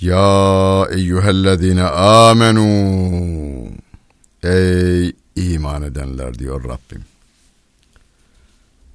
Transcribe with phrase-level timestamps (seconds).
[0.00, 3.13] Ya eyyühellezine amenu
[4.44, 7.04] Ey iman edenler diyor Rabbim.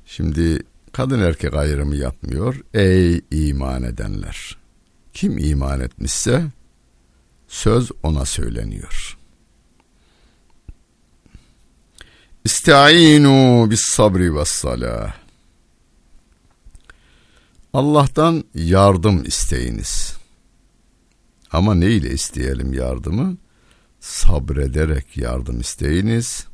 [0.06, 2.56] Şimdi kadın erkek ayrımı yapmıyor.
[2.73, 4.58] Ey iman edenler.
[5.14, 6.46] Kim iman etmişse
[7.48, 9.18] söz ona söyleniyor.
[12.45, 15.14] İstainu bis sabri ve salah.
[17.73, 20.18] Allah'tan yardım isteyiniz.
[21.52, 23.38] Ama ne ile isteyelim yardımı?
[24.00, 26.47] Sabrederek yardım isteyiniz.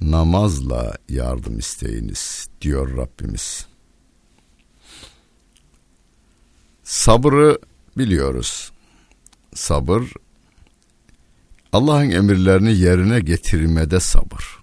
[0.00, 3.66] Namazla yardım isteyiniz diyor Rabbimiz.
[6.84, 7.58] Sabrı
[7.96, 8.72] biliyoruz.
[9.54, 10.12] Sabır
[11.72, 14.60] Allah'ın emirlerini yerine getirmede sabır.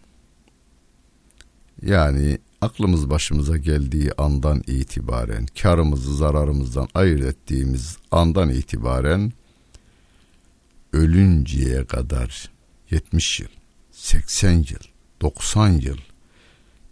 [1.81, 9.31] Yani aklımız başımıza geldiği andan itibaren, karımızı zararımızdan ayırt ettiğimiz andan itibaren
[10.97, 12.51] ölünceye kadar
[12.91, 13.49] 70 yıl,
[13.91, 14.79] 80 yıl,
[15.21, 15.97] 90 yıl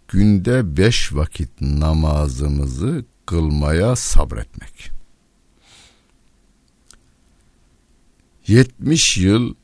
[0.08, 4.90] günde 5 vakit namazımızı kılmaya sabretmek.
[8.46, 9.54] 70 yıl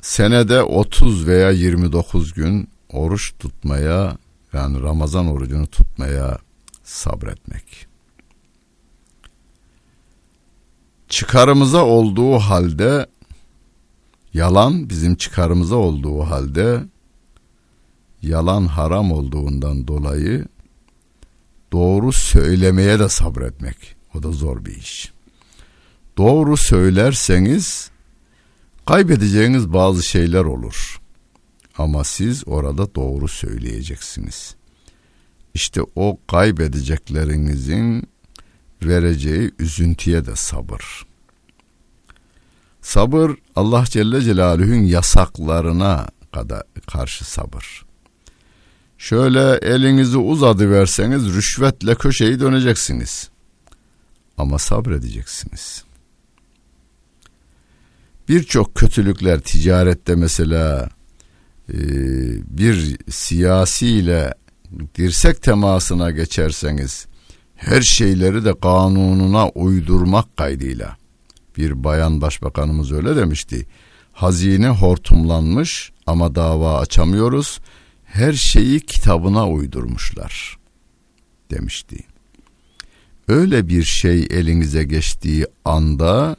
[0.00, 4.16] senede 30 veya 29 gün oruç tutmaya
[4.52, 6.38] yani Ramazan orucunu tutmaya
[6.84, 7.87] sabretmek.
[11.08, 13.06] Çıkarımıza olduğu halde
[14.34, 16.84] yalan bizim çıkarımıza olduğu halde
[18.22, 20.44] yalan haram olduğundan dolayı
[21.72, 23.96] doğru söylemeye de sabretmek.
[24.14, 25.12] O da zor bir iş.
[26.16, 27.90] Doğru söylerseniz
[28.86, 31.00] kaybedeceğiniz bazı şeyler olur.
[31.78, 34.54] Ama siz orada doğru söyleyeceksiniz.
[35.54, 38.08] İşte o kaybedeceklerinizin
[38.82, 41.06] vereceği üzüntüye de sabır.
[42.80, 47.84] Sabır Allah Celle Celaluhu'nun yasaklarına kadar karşı sabır.
[48.98, 53.30] Şöyle elinizi uzadı verseniz rüşvetle köşeyi döneceksiniz.
[54.38, 55.84] Ama sabredeceksiniz.
[58.28, 60.88] Birçok kötülükler ticarette mesela
[61.68, 61.78] e,
[62.58, 64.34] bir siyasiyle
[64.94, 67.06] dirsek temasına geçerseniz
[67.58, 70.96] her şeyleri de kanununa uydurmak kaydıyla
[71.56, 73.66] bir bayan başbakanımız öyle demişti.
[74.12, 77.60] Hazine hortumlanmış ama dava açamıyoruz.
[78.04, 80.58] Her şeyi kitabına uydurmuşlar
[81.50, 81.96] demişti.
[83.28, 86.36] Öyle bir şey elinize geçtiği anda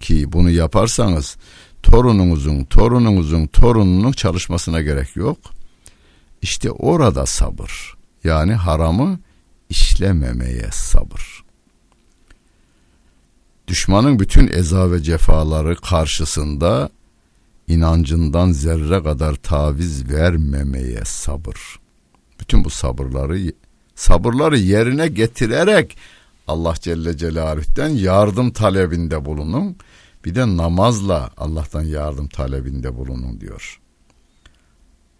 [0.00, 1.36] ki bunu yaparsanız
[1.82, 5.38] torununuzun torununuzun torununun çalışmasına gerek yok.
[6.42, 7.94] İşte orada sabır
[8.24, 9.18] yani haramı
[9.68, 11.44] işlememeye sabır.
[13.68, 16.90] Düşmanın bütün eza ve cefaları karşısında
[17.68, 21.78] inancından zerre kadar taviz vermemeye sabır.
[22.40, 23.52] Bütün bu sabırları
[23.94, 25.96] sabırları yerine getirerek
[26.48, 29.76] Allah Celle Celaluh'ten yardım talebinde bulunun.
[30.24, 33.80] Bir de namazla Allah'tan yardım talebinde bulunun diyor.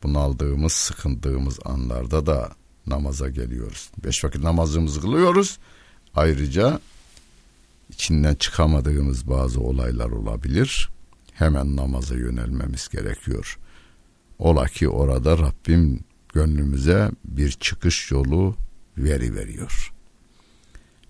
[0.02, 2.50] Bunaldığımız, sıkındığımız anlarda da
[2.86, 3.90] namaza geliyoruz.
[4.04, 5.58] Beş vakit namazımızı kılıyoruz.
[6.14, 6.80] Ayrıca
[7.90, 10.90] içinden çıkamadığımız bazı olaylar olabilir.
[11.32, 13.58] Hemen namaza yönelmemiz gerekiyor.
[14.38, 16.00] Ola ki orada Rabbim
[16.32, 18.56] gönlümüze bir çıkış yolu
[18.98, 19.92] veri veriyor.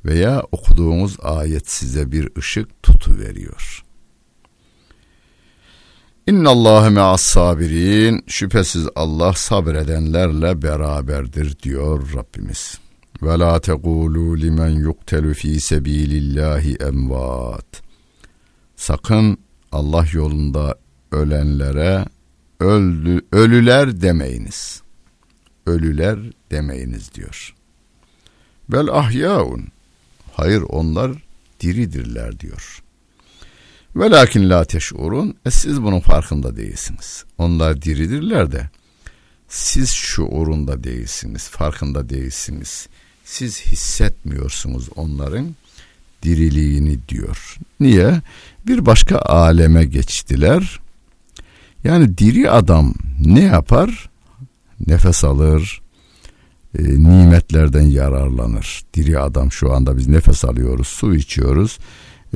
[0.04, 3.84] Veya okuduğumuz ayet size bir ışık tutu veriyor.
[6.26, 8.24] İnna Allah me'as sabirin.
[8.26, 12.78] Şüphesiz Allah sabredenlerle beraberdir diyor Rabbimiz.
[13.22, 17.82] Ve la tekulu limen yuktelu fi sebilillahi emvat.
[18.76, 19.38] Sakın
[19.72, 20.78] Allah yolunda
[21.12, 22.04] ölenlere
[22.60, 24.82] öldü, ölüler demeyiniz.
[25.66, 26.18] Ölüler
[26.50, 27.54] demeyiniz diyor.
[28.68, 29.64] Bel ahyaun.
[30.32, 31.12] Hayır onlar
[31.60, 32.83] diridirler diyor.
[33.96, 35.34] Velakin la teş'urun.
[35.46, 37.24] E siz bunun farkında değilsiniz.
[37.38, 38.70] Onlar diridirler de
[39.48, 42.88] siz şuurunda değilsiniz, farkında değilsiniz.
[43.24, 45.54] Siz hissetmiyorsunuz onların
[46.22, 47.56] diriliğini diyor.
[47.80, 48.22] Niye?
[48.66, 50.80] Bir başka aleme geçtiler.
[51.84, 54.10] Yani diri adam ne yapar?
[54.86, 55.82] Nefes alır,
[56.78, 58.82] e, nimetlerden yararlanır.
[58.94, 61.78] Diri adam şu anda biz nefes alıyoruz, su içiyoruz.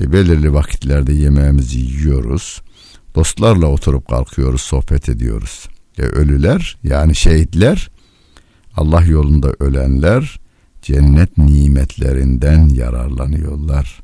[0.00, 2.62] E, belirli vakitlerde yemeğimizi yiyoruz.
[3.14, 5.68] Dostlarla oturup kalkıyoruz, sohbet ediyoruz.
[5.98, 7.90] E, ölüler yani şehitler,
[8.76, 10.40] Allah yolunda ölenler
[10.82, 14.00] cennet nimetlerinden yararlanıyorlar.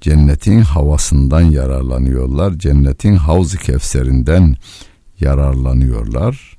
[0.00, 2.58] Cennetin havasından yararlanıyorlar.
[2.58, 4.56] Cennetin havz-ı kevserinden
[5.20, 6.58] yararlanıyorlar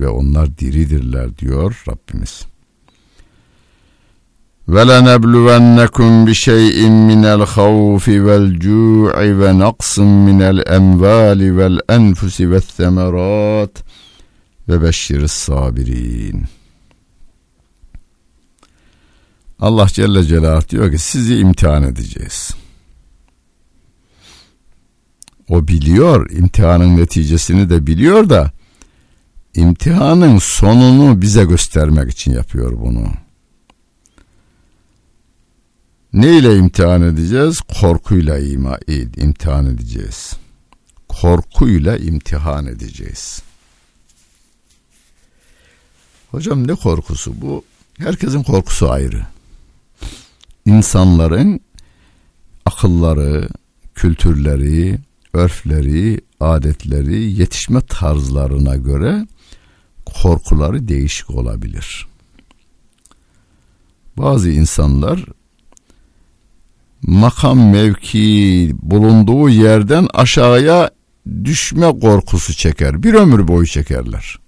[0.00, 2.46] ve onlar diridirler diyor Rabbimiz.
[4.67, 6.77] وَلَنَبْلُوَنَّكُمْ بِشَيْءٍ
[7.09, 13.75] مِنَ الْخَوْفِ وَالْجُوعِ وَنَقْصٍ مِنَ الْأَمْوَالِ وَالْأَنْفُسِ وَالثَّمَرَاتِ
[14.67, 16.37] وَبَشِّرِ الصَّابِرِينَ
[19.59, 22.51] Allah Celle Celaluhu diyor ki sizi imtihan edeceğiz.
[25.49, 28.51] O biliyor, imtihanın neticesini de biliyor da
[29.55, 33.07] imtihanın sonunu bize göstermek için yapıyor bunu.
[36.12, 37.60] Ne ile imtihan edeceğiz?
[37.80, 38.78] Korkuyla ima,
[39.16, 40.36] imtihan edeceğiz.
[41.08, 43.42] Korkuyla imtihan edeceğiz.
[46.30, 47.64] Hocam ne korkusu bu?
[47.98, 49.26] Herkesin korkusu ayrı.
[50.66, 51.60] İnsanların
[52.66, 53.48] akılları,
[53.94, 54.98] kültürleri,
[55.32, 59.26] örfleri, adetleri, yetişme tarzlarına göre
[60.22, 62.08] korkuları değişik olabilir.
[64.16, 65.24] Bazı insanlar
[67.02, 70.90] makam mevki bulunduğu yerden aşağıya
[71.44, 73.02] düşme korkusu çeker.
[73.02, 74.38] Bir ömür boyu çekerler.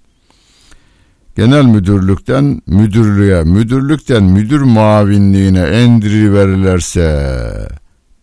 [1.37, 7.69] Genel müdürlükten müdürlüğe, müdürlükten müdür muavinliğine endiriverirlerse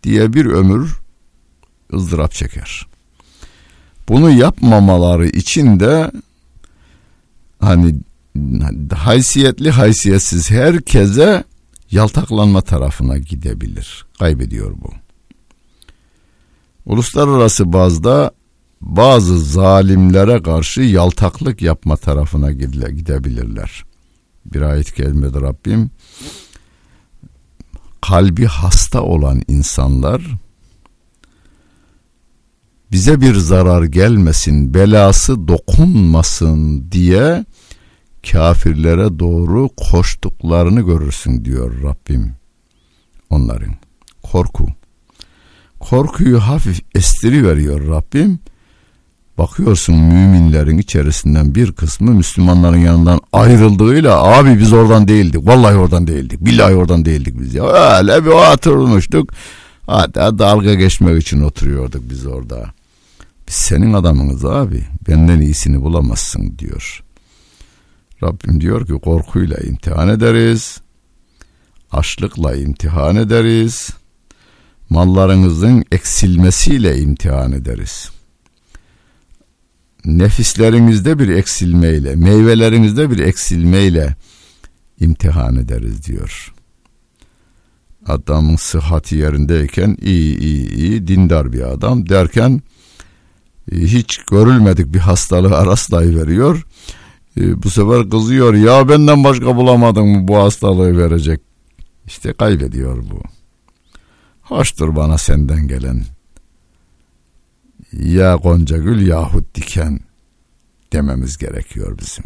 [0.02, 1.00] diye bir ömür
[1.94, 2.86] ızdırap çeker.
[4.08, 6.10] Bunu yapmamaları için de
[7.60, 7.94] hani
[8.94, 11.44] haysiyetli haysiyetsiz herkese
[11.90, 14.06] yaltaklanma tarafına gidebilir.
[14.18, 14.90] Kaybediyor bu.
[16.86, 18.30] Uluslararası bazda
[18.80, 23.84] bazı zalimlere karşı yaltaklık yapma tarafına gidebilirler.
[24.44, 25.90] Bir ayet kelimede Rabbim
[28.00, 30.22] kalbi hasta olan insanlar
[32.92, 37.44] bize bir zarar gelmesin, belası dokunmasın diye
[38.32, 42.34] kafirlere doğru koştuklarını görürsün diyor Rabbim
[43.30, 43.74] onların.
[44.22, 44.66] Korku.
[45.80, 48.38] Korkuyu hafif estiri veriyor Rabbim.
[49.38, 55.46] Bakıyorsun müminlerin içerisinden bir kısmı Müslümanların yanından ayrıldığıyla abi biz oradan değildik.
[55.46, 56.44] Vallahi oradan değildik.
[56.44, 57.64] Billahi oradan değildik biz ya.
[57.64, 59.30] Öyle bir oturmuştuk.
[59.86, 62.66] Hatta dalga geçmek için oturuyorduk biz orada.
[63.48, 64.82] Biz senin adamınız abi.
[65.08, 67.04] Benden iyisini bulamazsın diyor.
[68.22, 70.80] Rabbim diyor ki korkuyla imtihan ederiz.
[71.92, 73.90] Açlıkla imtihan ederiz.
[74.90, 78.10] Mallarınızın eksilmesiyle imtihan ederiz.
[80.04, 84.16] Nefislerinizde bir eksilmeyle, meyvelerinizde bir eksilmeyle
[85.00, 86.54] imtihan ederiz diyor.
[88.06, 92.62] Adamın sıhhati yerindeyken iyi iyi iyi dindar bir adam derken
[93.72, 96.54] hiç görülmedik bir hastalığı rastlayıveriyor.
[96.54, 96.67] veriyor
[97.36, 101.40] e, bu sefer kızıyor ya benden başka bulamadın mı bu hastalığı verecek.
[102.06, 103.22] İşte kaybediyor bu.
[104.42, 106.02] Hoştur bana senden gelen.
[107.92, 110.00] Ya Gonca Gül yahut diken
[110.92, 112.24] dememiz gerekiyor bizim.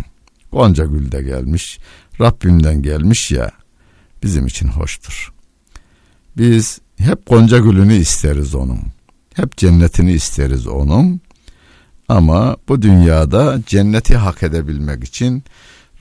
[0.53, 1.79] Gonca Gül de gelmiş,
[2.21, 3.51] Rabbimden gelmiş ya
[4.23, 5.33] bizim için hoştur.
[6.37, 8.81] Biz hep Gonca Gül'ünü isteriz onun.
[9.35, 11.21] Hep cennetini isteriz onun.
[12.13, 15.45] Ama bu dünyada cenneti hak edebilmek için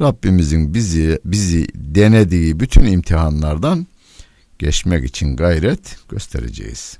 [0.01, 3.87] Rabbimizin bizi bizi denediği bütün imtihanlardan
[4.59, 6.97] geçmek için gayret göstereceğiz.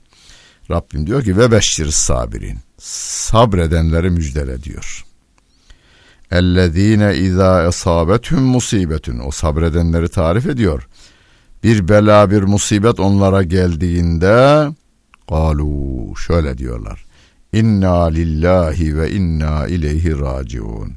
[0.69, 2.59] Rabbim diyor ki ve beşşir sabirin.
[2.77, 5.05] Sabredenleri müjdele diyor.
[6.31, 9.19] Ellezine izâ esâbethum musibetun.
[9.19, 10.87] O sabredenleri tarif ediyor.
[11.63, 14.67] Bir bela bir musibet onlara geldiğinde
[15.29, 17.10] galu şöyle diyorlar.
[17.53, 20.93] İnna lillahi ve inna ileyhi raciun.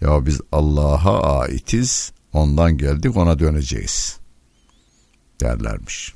[0.00, 4.18] Ya biz Allah'a aitiz, ondan geldik ona döneceğiz
[5.40, 6.14] derlermiş.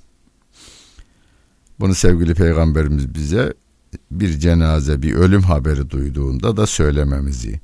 [1.81, 3.55] Bunu sevgili peygamberimiz bize
[4.11, 7.61] bir cenaze, bir ölüm haberi duyduğunda da söylememizi,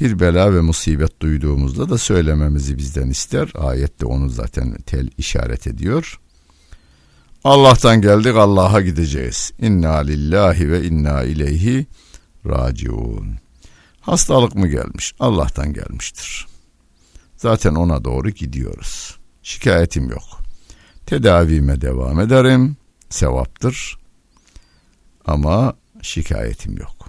[0.00, 3.52] bir bela ve musibet duyduğumuzda da söylememizi bizden ister.
[3.54, 6.20] Ayette onu zaten tel işaret ediyor.
[7.48, 9.52] Allah'tan geldik Allah'a gideceğiz.
[9.58, 11.86] İnna lillahi ve inna ileyhi
[12.46, 13.36] raciun.
[14.00, 15.14] Hastalık mı gelmiş?
[15.20, 16.46] Allah'tan gelmiştir.
[17.36, 19.18] Zaten ona doğru gidiyoruz.
[19.42, 20.22] Şikayetim yok.
[21.06, 22.76] Tedavime devam ederim.
[23.10, 23.98] Sevaptır.
[25.26, 27.08] Ama şikayetim yok.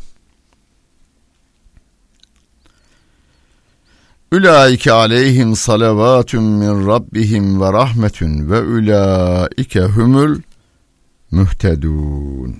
[4.31, 10.41] Ulaike aleyhim salavatun min rabbihim ve rahmetun ve ulaike humul
[11.31, 12.55] muhtedun.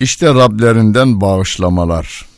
[0.00, 2.28] İşte Rablerinden bağışlamalar.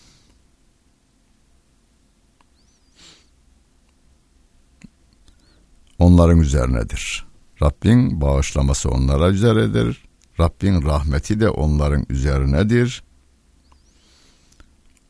[5.98, 7.24] Onların üzerinedir.
[7.62, 10.04] Rabbin bağışlaması onlara üzeredir.
[10.40, 13.02] Rabbin rahmeti de onların üzerinedir.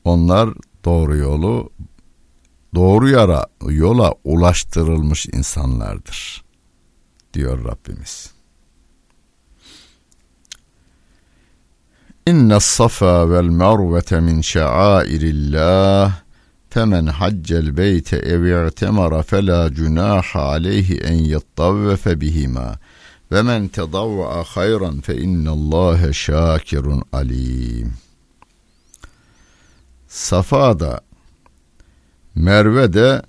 [0.05, 0.51] Onlar
[0.85, 1.71] doğru yolu
[2.75, 6.45] doğru yara yola ulaştırılmış insanlardır
[7.35, 8.31] diyor Rabbimiz.
[12.27, 16.21] İnne safa vel mervete min şa'airillah
[17.13, 22.79] haccel beyte ev i'temara fela cunaha aleyhi en yettavvefe bihima
[23.33, 28.10] ve men tedavva hayran fe innallâhe şakirun alim.''
[30.11, 31.01] Safa da
[32.35, 33.23] Merve de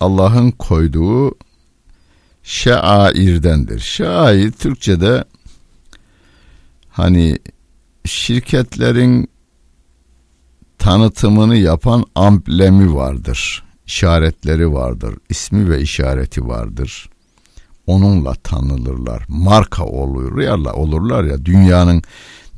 [0.00, 1.34] Allah'ın koyduğu
[2.42, 3.78] şairdendir.
[3.80, 5.24] Şair Türkçe'de
[6.88, 7.38] hani
[8.04, 9.28] şirketlerin
[10.78, 13.64] tanıtımını yapan amblemi vardır.
[13.86, 15.14] işaretleri vardır.
[15.28, 17.10] ismi ve işareti vardır.
[17.86, 19.24] Onunla tanılırlar.
[19.28, 22.02] Marka olur ya, olurlar ya dünyanın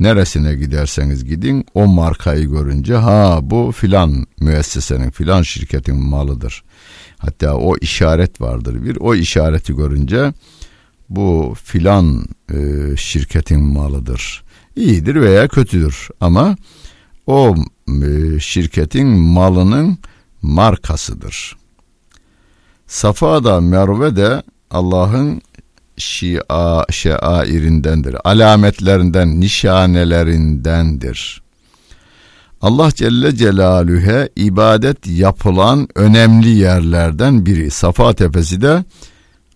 [0.00, 6.64] Neresine giderseniz gidin o markayı görünce ha bu filan müessesenin filan şirketin malıdır.
[7.18, 10.32] Hatta o işaret vardır bir o işareti görünce
[11.08, 12.56] bu filan e,
[12.96, 14.44] şirketin malıdır.
[14.76, 16.56] İyidir veya kötüdür ama
[17.26, 17.54] o
[17.88, 19.98] e, şirketin malının
[20.42, 21.56] markasıdır.
[22.86, 25.42] Safa da Merve de Allah'ın
[25.96, 28.16] şia şairindendir.
[28.24, 31.42] Alametlerinden, nişanelerindendir.
[32.60, 37.70] Allah Celle Celaluhu'ya ibadet yapılan önemli yerlerden biri.
[37.70, 38.84] Safa Tepesi de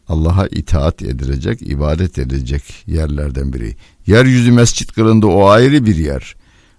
[0.08, 3.76] Allah'a itaat edilecek, ibadet edilecek yerlerden biri.
[4.06, 6.34] Yeryüzü mescit kılındı o ayrı bir yer.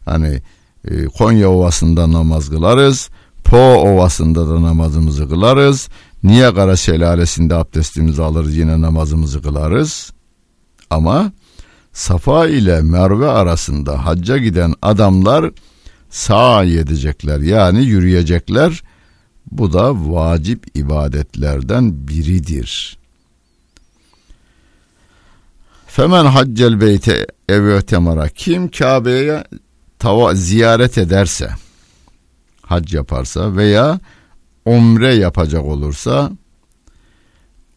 [0.05, 0.41] Hani
[0.87, 3.09] e, Konya Ovası'nda namaz kılarız,
[3.43, 5.89] Po Ovası'nda da namazımızı kılarız.
[6.23, 10.11] Niye Kara Şelalesi'nde abdestimizi alırız yine namazımızı kılarız?
[10.89, 11.31] Ama
[11.93, 15.51] Safa ile Merve arasında hacca giden adamlar
[16.09, 18.83] sağ edecekler yani yürüyecekler.
[19.51, 22.97] Bu da vacip ibadetlerden biridir.
[25.87, 29.43] Femen haccel beyte ev temara kim Kabe'ye
[30.33, 31.49] ziyaret ederse
[32.61, 33.99] hac yaparsa veya
[34.65, 36.31] umre yapacak olursa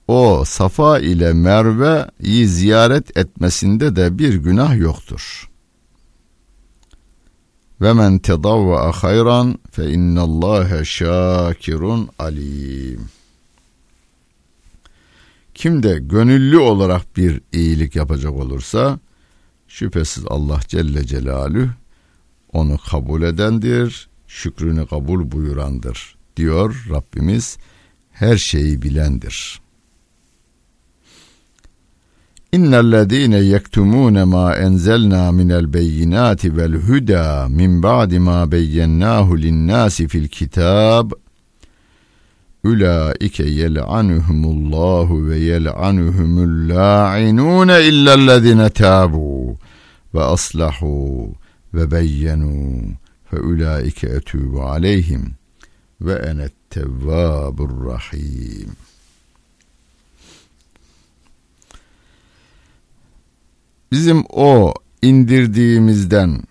[0.08, 5.50] o Safa ile Merve'yi ziyaret etmesinde de bir günah yoktur.
[7.80, 13.08] Ve men tedavva hayran fe innallâhe şakirun alim.
[15.54, 18.98] Kim de gönüllü olarak bir iyilik yapacak olursa
[19.68, 21.68] şüphesiz Allah Celle Celaluhu
[22.52, 27.58] onu kabul edendir, şükrünü kabul buyurandır diyor Rabbimiz
[28.10, 29.60] her şeyi bilendir.
[32.52, 41.10] İnnellezîne yektumûne mâ enzelnâ minel beyinâti vel hudâ min ba'di mâ beyyennâhu linnâsi fil kitâb
[42.64, 49.56] Ulaike yel'anuhumullahu ve yel'anuhumul la'inun illellezine tabu
[50.14, 51.32] ve aslahu
[51.74, 52.80] ve beyyenu
[53.30, 55.34] fe ulaike etûbu aleyhim
[56.06, 58.70] ve enet tevvabur rahim.
[63.92, 66.42] Bizim o indirdiğimizden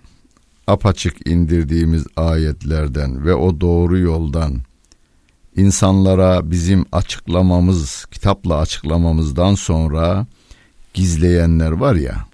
[0.67, 4.62] apaçık indirdiğimiz ayetlerden ve o doğru yoldan
[5.55, 10.27] insanlara bizim açıklamamız, kitapla açıklamamızdan sonra
[10.93, 12.25] gizleyenler var ya,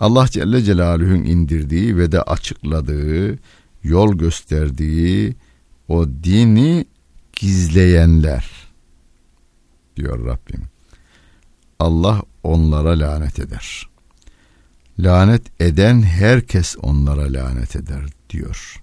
[0.00, 3.38] Allah Celle Celaluhu'nun indirdiği ve de açıkladığı,
[3.82, 5.34] yol gösterdiği
[5.88, 6.84] o dini
[7.32, 8.50] gizleyenler
[9.96, 10.62] diyor Rabbim.
[11.78, 13.88] Allah onlara lanet eder.
[14.98, 18.82] Lanet eden herkes onlara lanet eder diyor.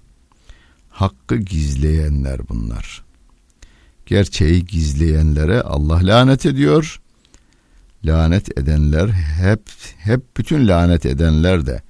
[0.89, 3.03] Hakkı gizleyenler bunlar.
[4.05, 7.01] Gerçeği gizleyenlere Allah lanet ediyor.
[8.05, 9.61] Lanet edenler hep
[9.97, 11.81] hep bütün lanet edenler de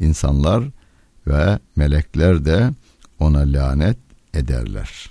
[0.00, 0.64] insanlar
[1.26, 2.70] ve melekler de
[3.18, 5.10] ona lanet ederler.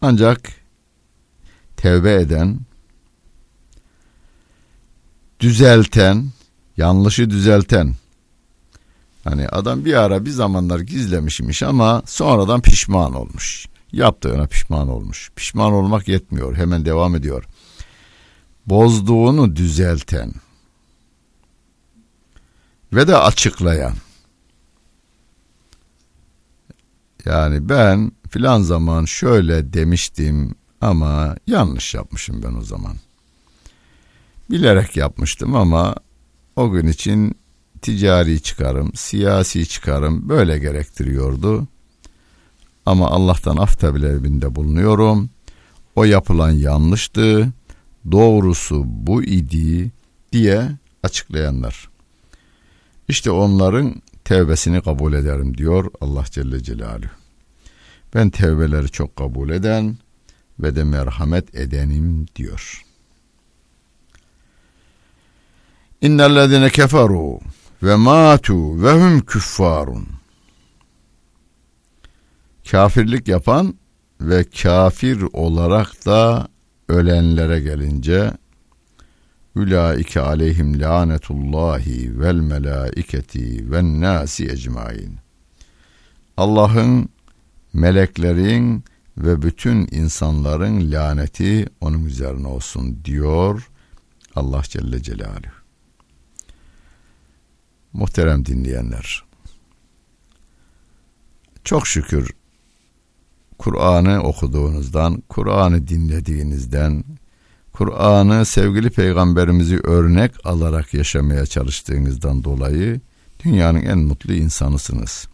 [0.00, 0.50] Ancak
[1.76, 2.58] tevbe eden,
[5.40, 6.30] düzelten,
[6.76, 7.94] yanlışı düzelten,
[9.24, 13.66] hani adam bir ara bir zamanlar gizlemişmiş ama sonradan pişman olmuş.
[13.92, 15.30] Yaptığına pişman olmuş.
[15.36, 16.56] Pişman olmak yetmiyor.
[16.56, 17.44] Hemen devam ediyor.
[18.66, 20.32] Bozduğunu düzelten
[22.92, 23.94] ve de açıklayan.
[27.24, 32.96] Yani ben filan zaman şöyle demiştim ama yanlış yapmışım ben o zaman.
[34.50, 35.94] Bilerek yapmıştım ama
[36.56, 37.34] o gün için
[37.82, 41.68] ticari çıkarım, siyasi çıkarım böyle gerektiriyordu.
[42.86, 45.30] Ama Allah'tan af talebinde bulunuyorum.
[45.96, 47.52] O yapılan yanlıştı.
[48.10, 49.90] Doğrusu bu idi
[50.32, 50.70] diye
[51.02, 51.88] açıklayanlar.
[53.08, 54.02] İşte onların
[54.32, 57.10] tevbesini kabul ederim diyor Allah Celle Celaluhu.
[58.14, 59.96] Ben tevbeleri çok kabul eden
[60.60, 62.82] ve de merhamet edenim diyor.
[66.00, 67.40] İnnellezine keferu
[67.82, 70.08] ve matu ve hum küffarun.
[72.70, 73.74] Kafirlik yapan
[74.20, 76.48] ve kafir olarak da
[76.88, 78.32] ölenlere gelince
[79.56, 85.18] Ülaike aleyhim lanetullahi vel melaiketi ven nasi ecmain.
[86.36, 87.08] Allah'ın,
[87.72, 88.84] meleklerin
[89.16, 93.70] ve bütün insanların laneti onun üzerine olsun diyor
[94.36, 95.62] Allah Celle Celaluhu.
[97.92, 99.24] Muhterem dinleyenler.
[101.64, 102.30] Çok şükür
[103.62, 107.04] Kur'an'ı okuduğunuzdan, Kur'an'ı dinlediğinizden,
[107.82, 113.00] Kur'an'ı sevgili peygamberimizi örnek alarak yaşamaya çalıştığınızdan dolayı
[113.44, 115.28] dünyanın en mutlu insanısınız.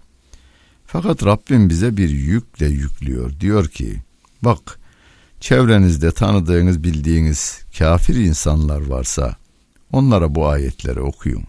[0.87, 3.41] Fakat Rabbim bize bir yükle yüklüyor.
[3.41, 4.03] Diyor ki
[4.43, 4.79] bak
[5.41, 9.37] çevrenizde tanıdığınız bildiğiniz kafir insanlar varsa
[9.93, 11.45] onlara bu ayetleri okuyun.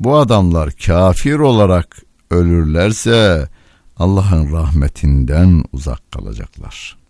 [0.00, 3.48] Bu adamlar kafir olarak ölürlerse
[3.96, 7.03] Allah'ın rahmetinden uzak kalacaklar.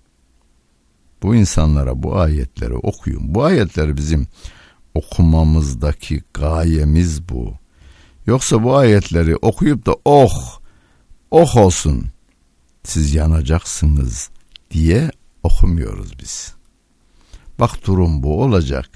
[1.24, 3.34] Bu insanlara bu ayetleri okuyun.
[3.34, 4.26] Bu ayetleri bizim
[4.94, 7.54] okumamızdaki gayemiz bu.
[8.26, 10.60] Yoksa bu ayetleri okuyup da oh
[11.30, 12.04] oh olsun
[12.82, 14.30] siz yanacaksınız
[14.70, 15.10] diye
[15.42, 16.54] okumuyoruz biz.
[17.58, 18.90] Bak durum bu olacak.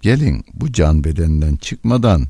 [0.00, 2.26] Gelin bu can bedenden çıkmadan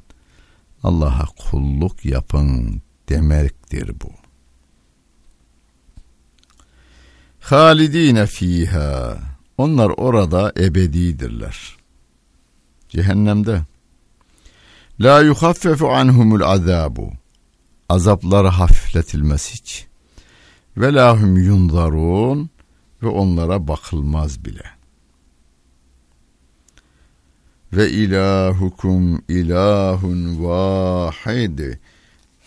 [0.82, 4.10] Allah'a kulluk yapın demektir bu.
[7.40, 9.33] Halidine fiha.
[9.58, 11.76] Onlar orada ebedidirler.
[12.88, 13.62] Cehennemde.
[15.00, 17.12] La yuhaffefu anhumul azabu.
[17.88, 19.86] Azapları hafifletilmez hiç.
[20.76, 22.50] Ve lahum yunzarun
[23.02, 24.64] ve onlara bakılmaz bile.
[27.72, 31.58] Ve ilahukum ilahun vahid.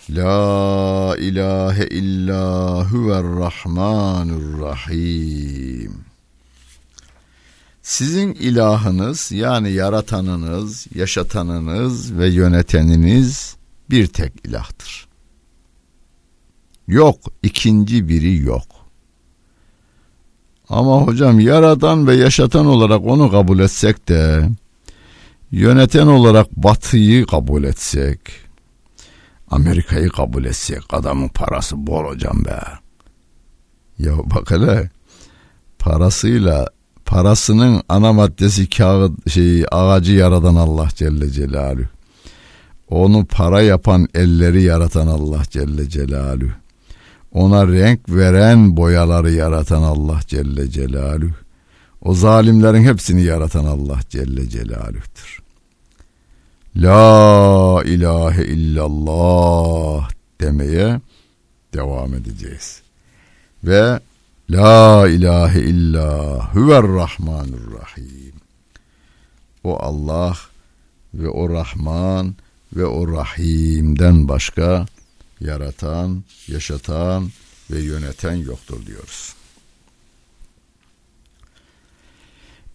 [0.09, 6.06] La ilahe illa huver rahmanur rahim.
[7.87, 13.55] Sizin ilahınız yani yaratanınız, yaşatanınız ve yöneteniniz
[13.89, 15.07] bir tek ilahtır.
[16.87, 18.63] Yok, ikinci biri yok.
[20.69, 24.49] Ama hocam yaratan ve yaşatan olarak onu kabul etsek de
[25.51, 28.19] yöneten olarak batıyı kabul etsek
[29.51, 32.63] Amerika'yı kabul etsek adamın parası bol hocam be.
[33.99, 34.89] Ya bak hele
[35.79, 36.76] parasıyla
[37.07, 41.87] parasının ana maddesi kağıt şey ağacı yaratan Allah Celle Celaluhu.
[42.89, 46.51] Onu para yapan elleri yaratan Allah Celle Celaluhu.
[47.33, 51.33] Ona renk veren boyaları yaratan Allah Celle Celaluhu.
[52.01, 55.39] O zalimlerin hepsini yaratan Allah Celle Celaluh'tür.
[56.75, 60.09] La ilahe illallah
[60.41, 61.01] demeye
[61.73, 62.81] devam edeceğiz.
[63.63, 63.99] Ve
[64.49, 68.33] La ilahe illa huver rahmanur rahim.
[69.63, 70.37] O Allah
[71.13, 72.35] ve o Rahman
[72.75, 74.85] ve o Rahim'den başka
[75.39, 77.29] yaratan, yaşatan
[77.71, 79.33] ve yöneten yoktur diyoruz.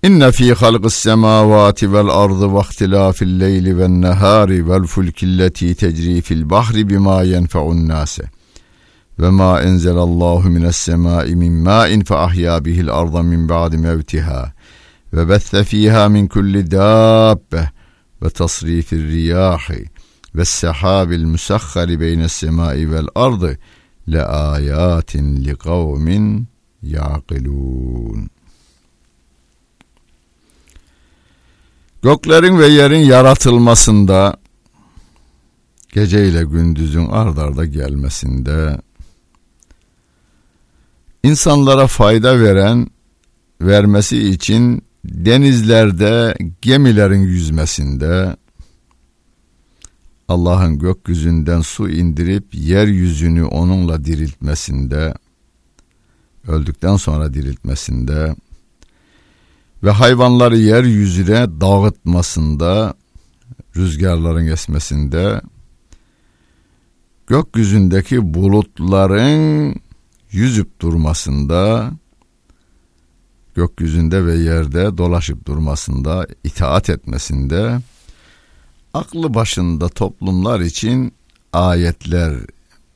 [0.02, 6.50] İnne fi halqis semavati vel ardı ve ihtilafil leyli ven nehari vel fulkilleti tecri fil
[6.50, 8.41] bahri bima yenfe'un nase.
[9.18, 14.52] Ve ma enzelallahu mines semai min ma'in fe ahya bihil arda min ba'di mevtiha.
[15.12, 17.70] Ve bethne fiha min kulli dabbe
[18.22, 19.84] ve tasrifir riyahi
[20.34, 23.58] ve sehabil musakhkhari beynes semai vel ardı
[24.12, 26.48] le ayatin li kavmin
[26.82, 28.30] yaqilun.
[32.02, 34.36] Göklerin ve yerin yaratılmasında
[35.92, 38.80] gece ile gündüzün ardarda gelmesinde
[41.22, 42.88] insanlara fayda veren
[43.60, 48.36] vermesi için denizlerde gemilerin yüzmesinde
[50.28, 55.14] Allah'ın gökyüzünden su indirip yeryüzünü onunla diriltmesinde
[56.48, 58.34] öldükten sonra diriltmesinde
[59.82, 62.94] ve hayvanları yeryüzüne dağıtmasında,
[63.76, 65.40] rüzgarların esmesinde,
[67.26, 69.74] gökyüzündeki bulutların
[70.32, 71.92] yüzüp durmasında,
[73.54, 77.80] gökyüzünde ve yerde dolaşıp durmasında, itaat etmesinde,
[78.94, 81.14] aklı başında toplumlar için
[81.52, 82.34] ayetler,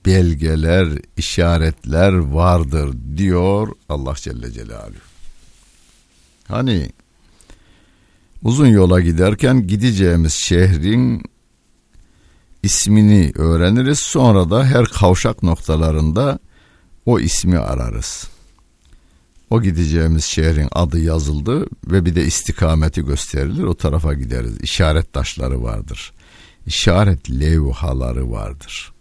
[0.07, 5.07] belgeler, işaretler vardır diyor Allah Celle Celaluhu.
[6.49, 6.90] Hani
[8.42, 11.22] uzun yola giderken gideceğimiz şehrin
[12.62, 13.99] ismini öğreniriz.
[13.99, 16.38] Sonra da her kavşak noktalarında
[17.07, 18.29] o ismi ararız.
[19.51, 23.62] O gideceğimiz şehrin adı yazıldı ve bir de istikameti gösterilir.
[23.62, 24.61] O tarafa gideriz.
[24.62, 26.12] İşaret taşları vardır.
[26.66, 28.92] İşaret levhaları vardır.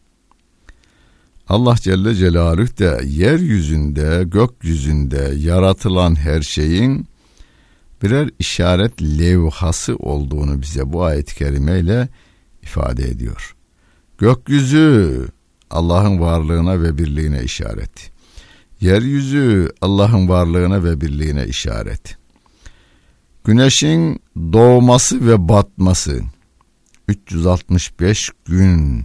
[1.50, 7.08] Allah Celle Celaluhu de yeryüzünde, gökyüzünde yaratılan her şeyin
[8.04, 12.10] birer işaret levhası olduğunu bize bu ayet-i kerimeyle
[12.64, 13.56] ifade ediyor.
[14.18, 15.28] Gökyüzü
[15.76, 18.12] Allah'ın varlığına ve birliğine işaret.
[18.82, 22.18] Yeryüzü Allah'ın varlığına ve birliğine işaret.
[23.44, 26.22] Güneşin doğması ve batması
[27.08, 29.04] 365 gün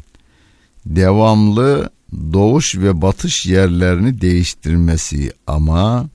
[0.87, 6.09] devamlı doğuş ve batış yerlerini değiştirmesi ama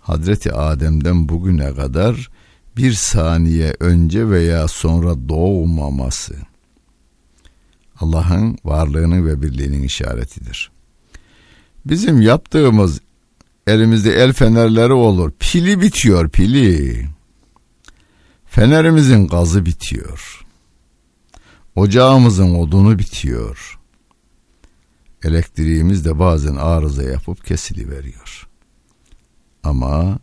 [0.00, 2.30] Hazreti Adem'den bugüne kadar
[2.76, 6.34] bir saniye önce veya sonra doğmaması
[8.04, 10.70] Allah'ın varlığının ve birliğinin işaretidir.
[11.86, 13.00] Bizim yaptığımız
[13.66, 15.32] elimizde el fenerleri olur.
[15.38, 17.06] Pili bitiyor pili.
[18.46, 20.46] Fenerimizin gazı bitiyor.
[21.76, 23.78] Ocağımızın odunu bitiyor.
[25.22, 28.48] Elektriğimiz de bazen arıza yapıp kesiliveriyor.
[29.62, 30.18] Ama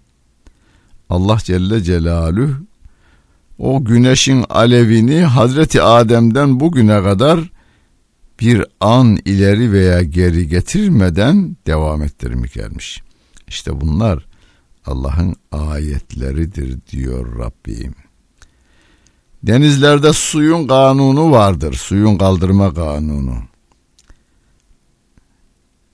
[1.10, 2.56] Allah Celle Celaluhu
[3.60, 7.51] o güneşin alevini Hazreti Adem'den bugüne kadar
[8.42, 13.02] bir an ileri veya geri getirmeden devam ettirmiş gelmiş.
[13.48, 14.26] İşte bunlar
[14.86, 17.96] Allah'ın ayetleridir diyor Rabbim.
[19.44, 21.74] Denizlerde suyun kanunu vardır.
[21.74, 23.38] Suyun kaldırma kanunu.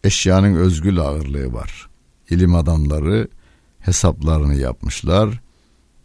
[0.04, 1.90] Eşyanın özgül ağırlığı var.
[2.30, 3.28] İlim adamları
[3.80, 5.42] hesaplarını yapmışlar.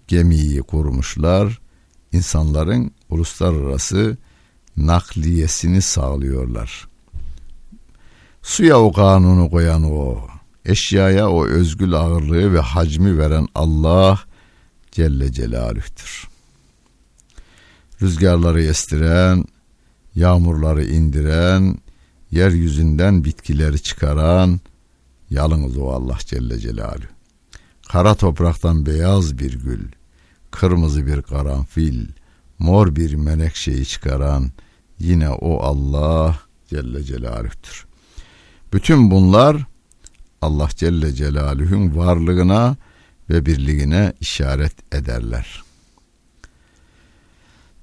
[0.08, 1.60] Gemiyi kurmuşlar.
[2.12, 4.16] insanların uluslararası
[4.76, 6.88] nakliyesini sağlıyorlar.
[8.42, 10.18] Suya o kanunu koyan o,
[10.64, 14.20] eşyaya o özgül ağırlığı ve hacmi veren Allah
[14.92, 16.28] Celle Celaluh'tür.
[18.02, 19.44] Rüzgarları estiren,
[20.14, 21.78] yağmurları indiren,
[22.30, 24.60] yeryüzünden bitkileri çıkaran,
[25.30, 27.12] yalnız o Allah Celle Celaluhu.
[27.88, 29.88] Kara topraktan beyaz bir gül,
[30.50, 32.06] kırmızı bir karanfil,
[32.58, 34.50] mor bir menekşeyi çıkaran
[35.02, 36.38] yine o Allah
[36.68, 37.86] Celle Celaluh'tür.
[38.72, 39.56] Bütün bunlar
[40.42, 42.76] Allah Celle Celaluhu'nun varlığına
[43.30, 45.62] ve birliğine işaret ederler.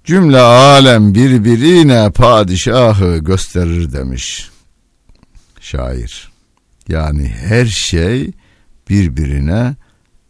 [0.03, 4.49] Cümle alem birbirine padişahı gösterir demiş
[5.60, 6.32] şair.
[6.88, 8.32] Yani her şey
[8.89, 9.75] birbirine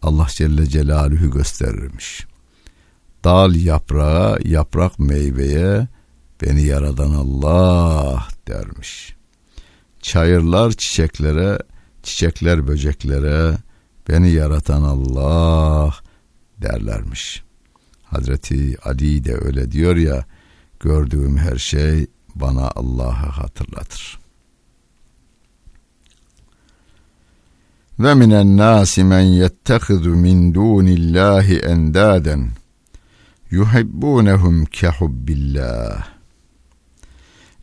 [0.01, 2.25] Allah Celle Celaluhu gösterirmiş.
[3.23, 5.87] Dal yaprağa, yaprak meyveye
[6.41, 9.15] beni yaradan Allah dermiş.
[10.01, 11.59] Çayırlar çiçeklere,
[12.03, 13.57] çiçekler böceklere
[14.09, 15.95] beni yaratan Allah
[16.61, 17.43] derlermiş.
[18.03, 20.25] Hazreti Ali de öyle diyor ya
[20.79, 24.19] gördüğüm her şey bana Allah'ı hatırlatır.
[27.99, 32.49] Ve minen nasi men yettehizu min dunillahi endaden
[33.51, 36.18] yuhibbunehum kehubbillah.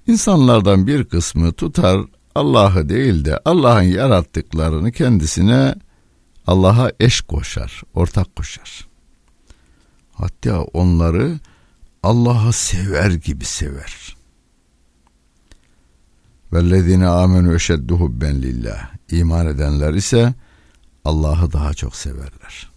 [0.07, 2.01] İnsanlardan bir kısmı tutar
[2.35, 5.75] Allah'ı değil de Allah'ın yarattıklarını kendisine
[6.47, 8.89] Allah'a eş koşar, ortak koşar.
[10.13, 11.39] Hatta onları
[12.03, 14.17] Allah'ı sever gibi sever.
[16.53, 18.91] Vellezine amenu eşeddu hubben lillah.
[19.11, 20.35] İman edenler ise
[21.05, 22.71] Allah'ı daha çok severler.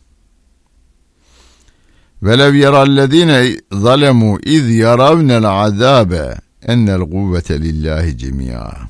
[2.23, 6.35] Velev yerallezine zalemu iz yaravnel azabe
[6.67, 8.89] ennel kuvvete lillahi cemiya.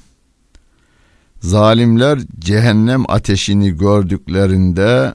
[1.42, 5.14] Zalimler cehennem ateşini gördüklerinde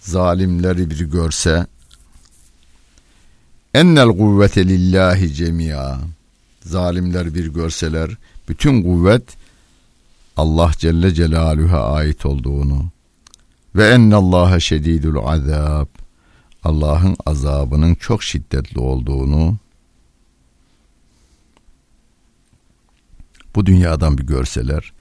[0.00, 1.66] zalimleri bir görse
[3.74, 6.00] ennel kuvvete lillahi cemiya
[6.62, 8.10] zalimler bir görseler
[8.48, 9.36] bütün kuvvet
[10.36, 12.84] Allah Celle Celaluhu'ya ait olduğunu
[13.76, 15.99] ve ennallaha şedidul azab
[16.64, 19.56] Allah'ın azabının çok şiddetli olduğunu
[23.54, 24.92] bu dünyadan bir görseler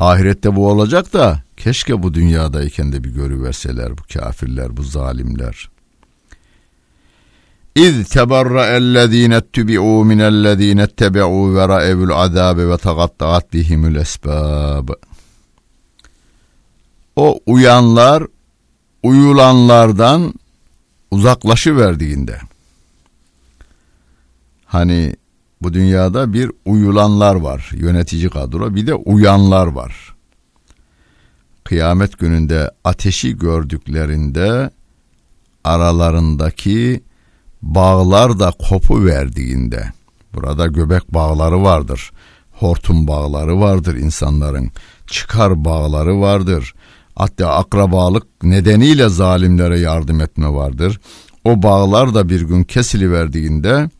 [0.00, 5.70] ahirette bu olacak da keşke bu dünyadayken de bir görüverseler bu kafirler bu zalimler
[7.74, 14.88] İz teberra ellezine tübi'u minellezine tebe'u ve ra'evul azabe ve tagattaat bihimul esbab.
[17.16, 18.22] O uyanlar
[19.02, 20.34] uyulanlardan
[21.10, 22.40] uzaklaşı verdiğinde
[24.64, 25.14] hani
[25.62, 30.14] bu dünyada bir uyulanlar var yönetici kadro bir de uyanlar var.
[31.64, 34.70] Kıyamet gününde ateşi gördüklerinde
[35.64, 37.02] aralarındaki
[37.62, 39.92] bağlar da kopu verdiğinde
[40.34, 42.10] burada göbek bağları vardır.
[42.52, 44.70] Hortum bağları vardır insanların.
[45.06, 46.74] Çıkar bağları vardır.
[47.20, 51.00] Hatta akrabalık nedeniyle zalimlere yardım etme vardır.
[51.44, 53.90] O bağlar da bir gün kesiliverdiğinde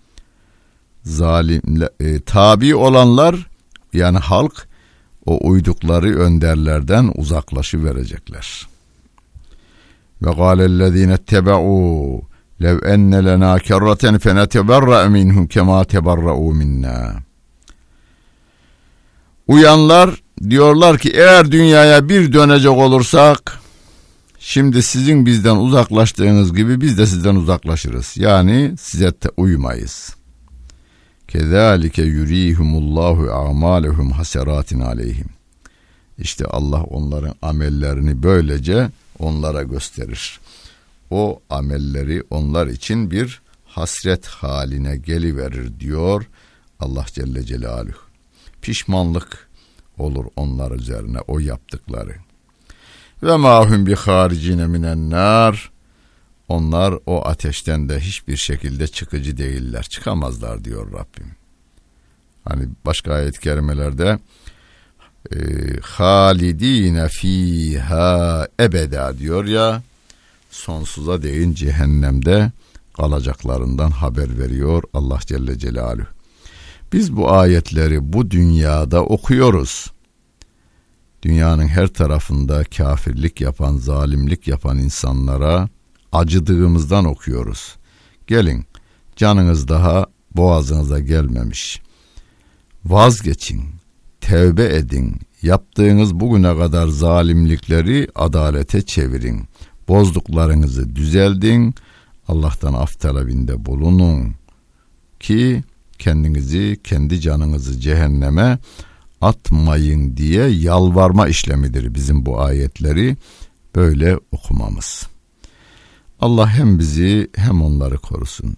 [1.03, 3.49] zalimle e, tabi olanlar
[3.93, 4.69] yani halk
[5.27, 8.69] o uydukları önderlerden uzaklaşı verecekler.
[10.23, 12.21] Ve gâlellezîne tebe'û
[12.63, 17.15] lev enne lena kerraten feneteberra minhum kema teberra'u minna.
[19.49, 23.59] Uyanlar diyorlar ki eğer dünyaya bir dönecek olursak
[24.39, 28.17] şimdi sizin bizden uzaklaştığınız gibi biz de sizden uzaklaşırız.
[28.17, 30.15] Yani size uymayız.
[31.29, 35.29] Kezalike yurihumullahu a'malehum haseratin aleyhim.
[36.19, 40.41] İşte Allah onların amellerini böylece onlara gösterir
[41.11, 46.27] o amelleri onlar için bir hasret haline geliverir diyor
[46.81, 47.99] Allah Celle Celaluhu.
[48.63, 49.49] Pişmanlık
[50.01, 52.15] olur onlar üzerine o yaptıkları.
[53.23, 55.55] Ve mahum bi haricine minen.
[56.49, 59.83] Onlar o ateşten de hiçbir şekilde çıkıcı değiller.
[59.83, 61.31] Çıkamazlar diyor Rabbim.
[62.45, 64.19] Hani başka ayet-i kerimelerde
[65.33, 65.39] e,
[65.83, 69.83] halidine fiha ebeda diyor ya
[70.51, 72.53] sonsuza değin cehennemde
[72.97, 76.20] kalacaklarından haber veriyor Allah Celle Celaluhu.
[76.93, 79.93] Biz bu ayetleri bu dünyada okuyoruz.
[81.23, 85.69] Dünyanın her tarafında kafirlik yapan, zalimlik yapan insanlara
[86.13, 87.77] acıdığımızdan okuyoruz.
[88.27, 88.65] Gelin,
[89.17, 91.81] canınız daha boğazınıza gelmemiş.
[92.85, 93.63] Vazgeçin,
[94.21, 99.49] tevbe edin, yaptığınız bugüne kadar zalimlikleri adalete çevirin
[99.89, 101.75] bozduklarınızı düzeldin.
[102.29, 104.35] Allah'tan af talebinde bulunun
[105.21, 105.65] ki
[106.01, 108.59] kendinizi, kendi canınızı cehenneme
[109.21, 113.17] atmayın diye yalvarma işlemidir bizim bu ayetleri
[113.77, 115.07] böyle okumamız.
[116.21, 118.57] Allah hem bizi hem onları korusun.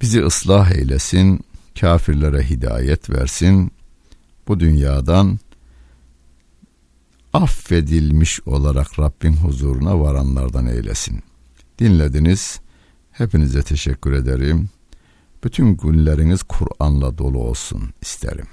[0.00, 1.40] Bizi ıslah eylesin,
[1.80, 3.72] kafirlere hidayet versin.
[4.48, 5.38] Bu dünyadan
[7.32, 11.22] affedilmiş olarak Rabbin huzuruna varanlardan eylesin.
[11.78, 12.60] Dinlediniz.
[13.12, 14.70] Hepinize teşekkür ederim.
[15.44, 18.46] Bütün günleriniz Kur'an'la dolu olsun isterim.